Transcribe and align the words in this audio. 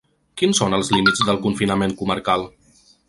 Quins 0.41 0.61
són 0.61 0.75
els 0.77 0.89
límits 0.95 1.21
del 1.27 1.39
confinament 1.45 1.93
comarcal? 2.01 2.49